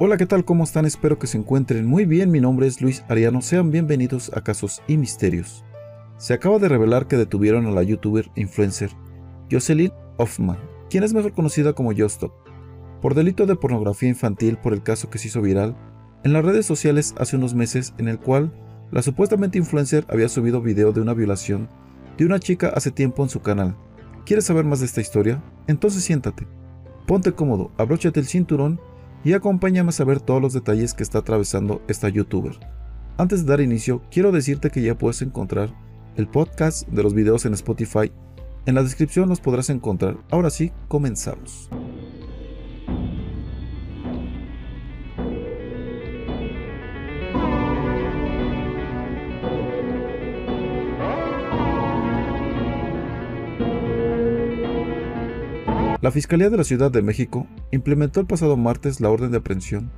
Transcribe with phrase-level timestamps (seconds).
[0.00, 0.44] Hola, ¿qué tal?
[0.44, 0.86] ¿Cómo están?
[0.86, 2.30] Espero que se encuentren muy bien.
[2.30, 3.42] Mi nombre es Luis Ariano.
[3.42, 5.64] Sean bienvenidos a Casos y Misterios.
[6.18, 8.90] Se acaba de revelar que detuvieron a la youtuber influencer
[9.50, 12.30] Jocelyn Hoffman, quien es mejor conocida como Justop,
[13.02, 15.76] por delito de pornografía infantil por el caso que se hizo viral
[16.22, 18.52] en las redes sociales hace unos meses en el cual
[18.92, 21.68] la supuestamente influencer había subido video de una violación
[22.16, 23.74] de una chica hace tiempo en su canal.
[24.24, 25.42] ¿Quieres saber más de esta historia?
[25.66, 26.46] Entonces siéntate,
[27.04, 28.80] ponte cómodo, abróchate el cinturón
[29.24, 32.58] y acompáñame a saber todos los detalles que está atravesando esta youtuber.
[33.16, 35.74] Antes de dar inicio, quiero decirte que ya puedes encontrar
[36.16, 38.12] el podcast de los videos en Spotify.
[38.66, 40.18] En la descripción los podrás encontrar.
[40.30, 41.68] Ahora sí, comenzamos.
[56.00, 59.90] La Fiscalía de la Ciudad de México implementó el pasado martes la orden de aprehensión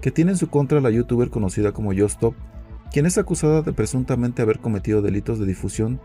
[0.00, 2.34] que tiene en su contra la youtuber conocida como Yostop,
[2.92, 6.00] quien es acusada de presuntamente haber cometido delitos de difusión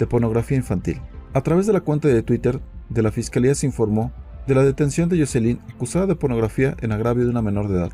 [0.00, 1.00] de pornografía infantil.
[1.32, 4.12] A través de la cuenta de Twitter de la Fiscalía se informó
[4.48, 7.92] de la detención de Jocelyn acusada de pornografía en agravio de una menor de edad.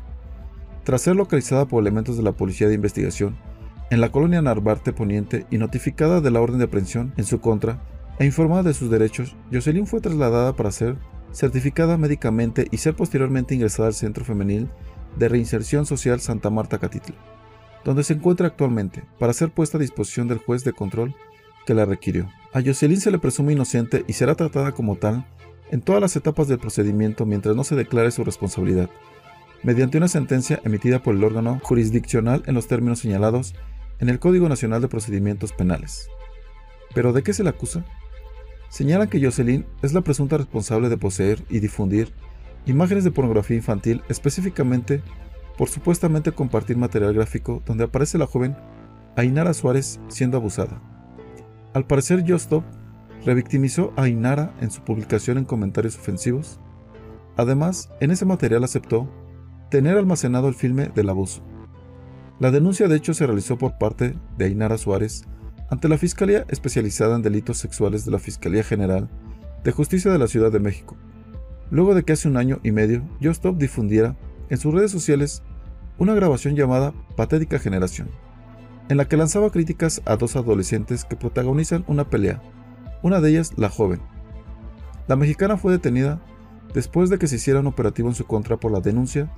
[0.83, 3.37] Tras ser localizada por elementos de la Policía de Investigación
[3.91, 7.79] en la colonia Narvarte Poniente y notificada de la orden de aprehensión en su contra,
[8.19, 10.97] e informada de sus derechos, Jocelyn fue trasladada para ser
[11.31, 14.69] certificada médicamente y ser posteriormente ingresada al Centro Femenil
[15.17, 17.13] de Reinserción Social Santa Marta Catitl,
[17.83, 21.13] donde se encuentra actualmente, para ser puesta a disposición del juez de control
[21.65, 22.29] que la requirió.
[22.53, 25.25] A Jocelyn se le presume inocente y será tratada como tal
[25.71, 28.89] en todas las etapas del procedimiento mientras no se declare su responsabilidad,
[29.63, 33.55] mediante una sentencia emitida por el órgano jurisdiccional en los términos señalados
[33.99, 36.07] en el Código Nacional de Procedimientos Penales.
[36.93, 37.83] ¿Pero de qué se le acusa?
[38.69, 42.13] Señalan que Jocelyn es la presunta responsable de poseer y difundir
[42.65, 45.01] imágenes de pornografía infantil, específicamente
[45.57, 48.57] por supuestamente compartir material gráfico donde aparece la joven
[49.15, 50.81] Ainara Suárez siendo abusada.
[51.73, 52.63] Al parecer, Justop
[53.25, 56.59] revictimizó a Ainara en su publicación en comentarios ofensivos.
[57.37, 59.09] Además, en ese material aceptó
[59.69, 61.43] tener almacenado el filme del abuso.
[62.39, 65.25] La denuncia de hecho se realizó por parte de Ainara Suárez
[65.69, 69.09] ante la Fiscalía Especializada en Delitos Sexuales de la Fiscalía General
[69.63, 70.95] de Justicia de la Ciudad de México,
[71.71, 74.15] luego de que hace un año y medio Justop difundiera
[74.49, 75.41] en sus redes sociales
[75.97, 78.09] una grabación llamada Patética Generación,
[78.89, 82.41] en la que lanzaba críticas a dos adolescentes que protagonizan una pelea,
[83.01, 84.01] una de ellas la joven.
[85.07, 86.21] La mexicana fue detenida
[86.73, 89.31] después de que se hiciera un operativo en su contra por la denuncia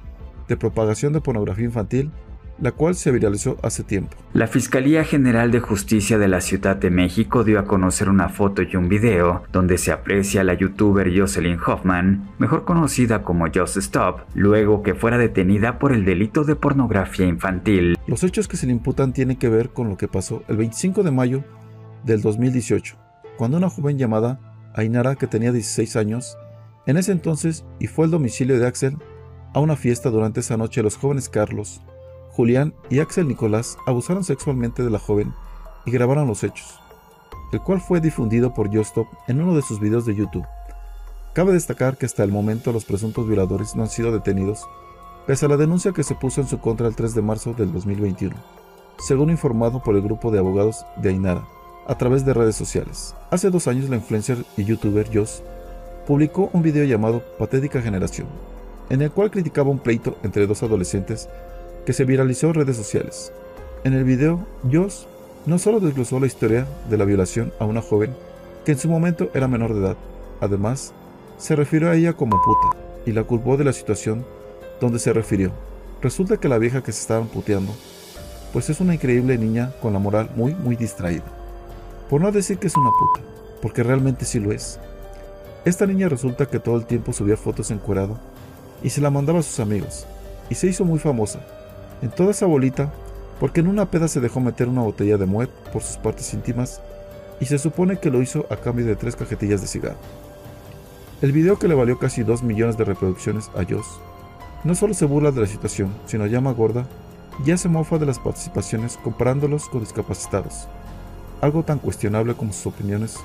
[0.47, 2.11] de propagación de pornografía infantil
[2.59, 4.17] la cual se viralizó hace tiempo.
[4.33, 8.61] La Fiscalía General de Justicia de la Ciudad de México dio a conocer una foto
[8.61, 13.77] y un video donde se aprecia a la youtuber Jocelyn Hoffman, mejor conocida como Just
[13.77, 17.97] Stop, luego que fuera detenida por el delito de pornografía infantil.
[18.07, 21.03] Los hechos que se le imputan tienen que ver con lo que pasó el 25
[21.03, 21.43] de mayo
[22.03, 22.97] del 2018,
[23.37, 24.39] cuando una joven llamada
[24.73, 26.37] Ainara, que tenía 16 años,
[26.85, 28.97] en ese entonces y fue el domicilio de Axel,
[29.53, 31.81] a una fiesta durante esa noche los jóvenes Carlos,
[32.37, 35.33] Julián y Axel Nicolás abusaron sexualmente de la joven
[35.87, 36.79] y grabaron los hechos,
[37.51, 40.45] el cual fue difundido por Justop en uno de sus videos de YouTube.
[41.33, 44.69] Cabe destacar que hasta el momento los presuntos violadores no han sido detenidos,
[45.25, 47.73] pese a la denuncia que se puso en su contra el 3 de marzo del
[47.73, 48.35] 2021,
[48.99, 51.47] según informado por el grupo de abogados de Ainara,
[51.87, 53.15] a través de redes sociales.
[53.31, 55.41] Hace dos años la influencer y youtuber Joss
[56.05, 58.27] publicó un video llamado Patética Generación,
[58.91, 61.27] en el cual criticaba un pleito entre dos adolescentes
[61.87, 63.31] que se viralizó en redes sociales.
[63.85, 65.07] En el video, Joss
[65.45, 68.13] no solo desglosó la historia de la violación a una joven
[68.65, 69.97] que en su momento era menor de edad,
[70.41, 70.91] además,
[71.37, 74.25] se refirió a ella como puta y la culpó de la situación
[74.81, 75.53] donde se refirió.
[76.01, 77.71] Resulta que la vieja que se estaban puteando,
[78.51, 81.23] pues es una increíble niña con la moral muy muy distraída.
[82.09, 83.25] Por no decir que es una puta,
[83.61, 84.77] porque realmente sí lo es.
[85.63, 88.19] Esta niña resulta que todo el tiempo subía fotos encuerado
[88.83, 90.05] y se la mandaba a sus amigos,
[90.49, 91.39] y se hizo muy famosa,
[92.01, 92.91] en toda esa bolita
[93.39, 96.81] porque en una peda se dejó meter una botella de muet por sus partes íntimas
[97.39, 99.97] y se supone que lo hizo a cambio de tres cajetillas de cigarro.
[101.21, 103.99] El video que le valió casi 2 millones de reproducciones a Joss
[104.63, 106.85] no solo se burla de la situación, sino llama gorda
[107.45, 110.67] y hace mofa de las participaciones comparándolos con discapacitados,
[111.41, 113.17] algo tan cuestionable como sus opiniones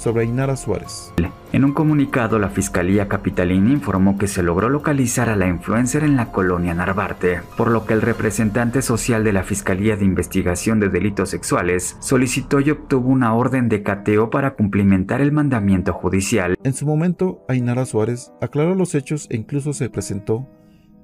[0.00, 1.12] sobre Ainara Suárez.
[1.52, 6.16] En un comunicado, la Fiscalía Capitalina informó que se logró localizar a la influencer en
[6.16, 10.88] la colonia Narvarte, por lo que el representante social de la Fiscalía de Investigación de
[10.88, 16.54] Delitos Sexuales solicitó y obtuvo una orden de cateo para cumplimentar el mandamiento judicial.
[16.64, 20.48] En su momento, Ainara Suárez aclaró los hechos e incluso se presentó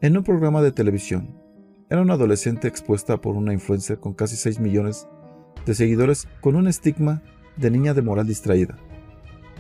[0.01, 1.37] en un programa de televisión.
[1.91, 5.07] Era una adolescente expuesta por una influencer con casi 6 millones
[5.67, 7.23] de seguidores con un estigma
[7.57, 8.77] de niña de moral distraída.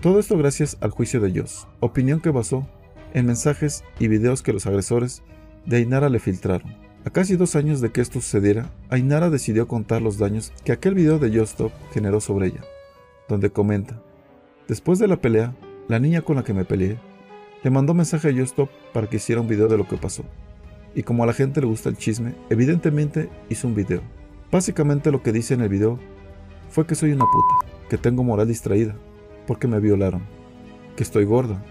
[0.00, 2.68] Todo esto gracias al juicio de Joss, opinión que basó
[3.14, 5.22] en mensajes y videos que los agresores
[5.64, 6.76] de Ainara le filtraron.
[7.06, 10.94] A casi dos años de que esto sucediera, Ainara decidió contar los daños que aquel
[10.94, 12.60] video de Justop generó sobre ella,
[13.26, 14.02] donde comenta,
[14.68, 15.56] después de la pelea,
[15.88, 16.98] la niña con la que me peleé,
[17.62, 20.24] le mandó mensaje a Justop para que hiciera un video de lo que pasó.
[20.94, 24.02] Y como a la gente le gusta el chisme, evidentemente hizo un video.
[24.52, 25.98] Básicamente lo que dice en el video
[26.68, 28.94] fue que soy una puta, que tengo moral distraída,
[29.46, 30.22] porque me violaron,
[30.96, 31.62] que estoy gorda,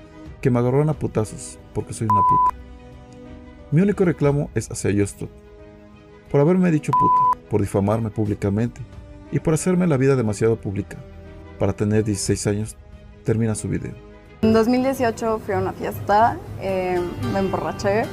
[0.42, 2.66] que me agarraron a putazos, porque soy una puta.
[3.72, 5.30] Mi único reclamo es hacia Justop,
[6.32, 8.82] por haberme dicho puta, por difamarme públicamente
[9.32, 10.98] y por hacerme la vida demasiado pública.
[11.60, 12.76] Para tener 16 años,
[13.24, 13.94] termina su video.
[14.42, 17.02] En 2018 fui a una fiesta, eh,
[17.34, 18.04] me emborraché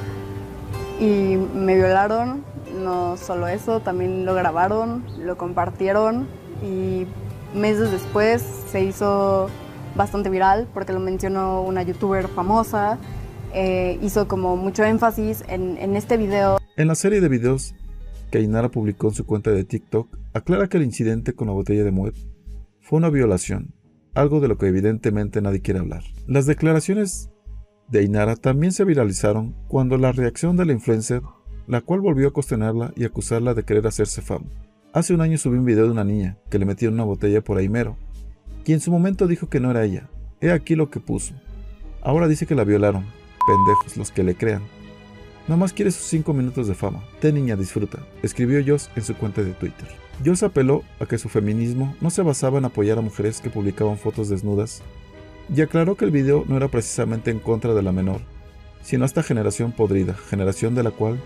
[0.99, 2.43] y me violaron.
[2.83, 6.27] No solo eso, también lo grabaron, lo compartieron
[6.63, 7.05] y
[7.53, 8.41] meses después
[8.71, 9.49] se hizo
[9.95, 12.97] bastante viral porque lo mencionó una youtuber famosa.
[13.53, 16.57] Eh, hizo como mucho énfasis en, este video.
[16.75, 17.75] En la serie de videos
[18.31, 21.83] que Ainara publicó en su cuenta de TikTok, aclara que el incidente con la botella
[21.83, 22.15] de Moet
[22.81, 23.75] fue una violación,
[24.15, 26.03] algo de lo que evidentemente nadie quiere hablar.
[26.25, 27.29] Las declaraciones
[27.89, 31.21] de Ainara también se viralizaron cuando la reacción de la influencer,
[31.67, 34.47] la cual volvió a cuestionarla y acusarla de querer hacerse fama.
[34.93, 37.57] Hace un año subí un video de una niña que le metieron una botella por
[37.57, 37.97] Aimero,
[38.63, 40.07] quien en su momento dijo que no era ella.
[40.39, 41.33] He aquí lo que puso.
[42.03, 43.03] Ahora dice que la violaron.
[43.47, 44.61] Pendejos los que le crean.
[45.47, 47.03] Nada más quiere sus 5 minutos de fama.
[47.19, 49.87] Te niña, disfruta, escribió Joss en su cuenta de Twitter.
[50.23, 53.97] Joss apeló a que su feminismo no se basaba en apoyar a mujeres que publicaban
[53.97, 54.83] fotos desnudas
[55.53, 58.21] y aclaró que el video no era precisamente en contra de la menor,
[58.83, 61.19] sino esta generación podrida, generación de la cual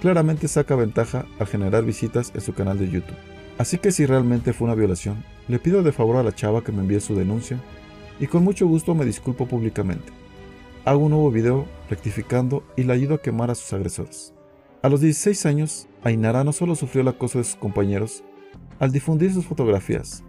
[0.00, 3.16] claramente saca ventaja al generar visitas en su canal de YouTube.
[3.58, 6.72] Así que si realmente fue una violación, le pido de favor a la chava que
[6.72, 7.58] me envíe su denuncia
[8.20, 10.12] y con mucho gusto me disculpo públicamente
[10.86, 14.32] hago un nuevo video rectificando y le ayudo a quemar a sus agresores.
[14.82, 18.22] A los 16 años, Ainara no solo sufrió el acoso de sus compañeros
[18.78, 20.22] al difundir sus fotografías,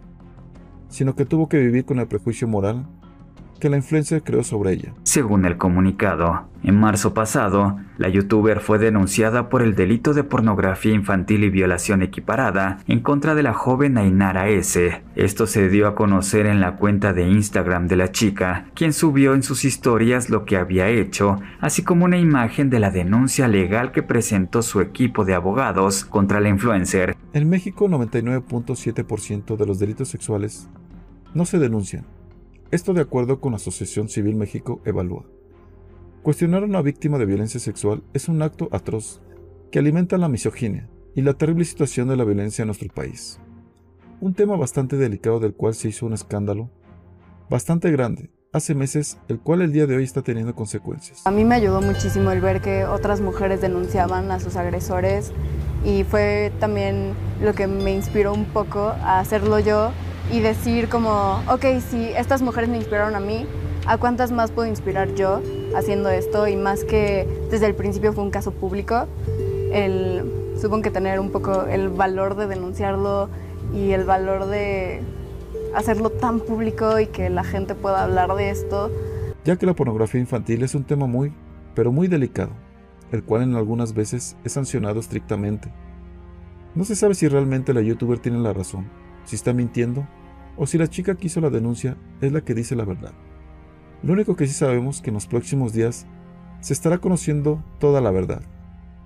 [0.88, 2.88] sino que tuvo que vivir con el prejuicio moral
[3.58, 4.94] que la influencer creó sobre ella.
[5.02, 10.92] Según el comunicado, en marzo pasado, la youtuber fue denunciada por el delito de pornografía
[10.92, 15.02] infantil y violación equiparada en contra de la joven Ainara S.
[15.14, 19.34] Esto se dio a conocer en la cuenta de Instagram de la chica, quien subió
[19.34, 23.92] en sus historias lo que había hecho, así como una imagen de la denuncia legal
[23.92, 27.16] que presentó su equipo de abogados contra la influencer.
[27.32, 30.68] En México, 99.7% de los delitos sexuales
[31.34, 32.17] no se denuncian
[32.70, 35.24] esto de acuerdo con la Asociación Civil México Evalúa.
[36.22, 39.22] Cuestionar a una víctima de violencia sexual es un acto atroz
[39.70, 43.40] que alimenta la misoginia y la terrible situación de la violencia en nuestro país.
[44.20, 46.70] Un tema bastante delicado del cual se hizo un escándalo
[47.48, 51.26] bastante grande hace meses, el cual el día de hoy está teniendo consecuencias.
[51.26, 55.32] A mí me ayudó muchísimo el ver que otras mujeres denunciaban a sus agresores
[55.84, 59.92] y fue también lo que me inspiró un poco a hacerlo yo
[60.30, 63.46] y decir como, ok, si estas mujeres me inspiraron a mí,
[63.86, 65.40] ¿a cuántas más puedo inspirar yo
[65.74, 66.46] haciendo esto?
[66.46, 69.06] Y más que desde el principio fue un caso público,
[69.72, 73.30] el, supongo que tener un poco el valor de denunciarlo
[73.74, 75.00] y el valor de
[75.74, 78.90] hacerlo tan público y que la gente pueda hablar de esto.
[79.44, 81.32] Ya que la pornografía infantil es un tema muy,
[81.74, 82.50] pero muy delicado,
[83.12, 85.72] el cual en algunas veces es sancionado estrictamente.
[86.74, 88.86] No se sabe si realmente la youtuber tiene la razón,
[89.24, 90.06] si está mintiendo
[90.58, 93.12] o si la chica que hizo la denuncia es la que dice la verdad.
[94.02, 96.06] Lo único que sí sabemos que en los próximos días
[96.60, 98.42] se estará conociendo toda la verdad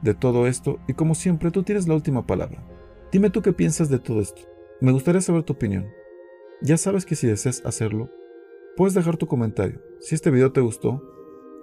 [0.03, 2.63] de todo esto y como siempre tú tienes la última palabra.
[3.13, 4.43] Dime tú qué piensas de todo esto.
[4.81, 5.87] Me gustaría saber tu opinión.
[6.61, 8.11] Ya sabes que si deseas hacerlo,
[8.77, 9.81] puedes dejar tu comentario.
[10.01, 11.03] Si este video te gustó,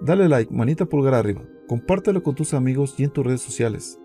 [0.00, 3.98] dale like, manita pulgar arriba, compártelo con tus amigos y en tus redes sociales.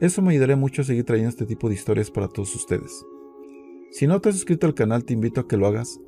[0.00, 3.04] Eso me ayudaría mucho a seguir trayendo este tipo de historias para todos ustedes.
[3.96, 6.02] Si no te has suscrito al canal, te invito a que lo hagas,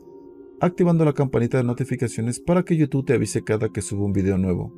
[0.61, 4.37] activando la campanita de notificaciones para que YouTube te avise cada que subo un video
[4.37, 4.75] nuevo.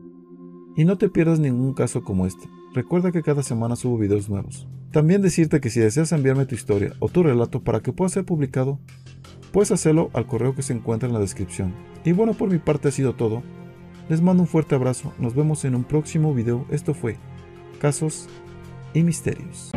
[0.76, 2.49] Y no te pierdas ningún caso como este.
[2.73, 4.69] Recuerda que cada semana subo videos nuevos.
[4.93, 8.25] También decirte que si deseas enviarme tu historia o tu relato para que pueda ser
[8.25, 8.79] publicado,
[9.50, 11.75] puedes hacerlo al correo que se encuentra en la descripción.
[12.05, 13.43] Y bueno, por mi parte ha sido todo.
[14.09, 15.12] Les mando un fuerte abrazo.
[15.19, 16.64] Nos vemos en un próximo video.
[16.71, 17.17] Esto fue
[17.81, 18.29] Casos
[18.95, 19.73] y Misterios.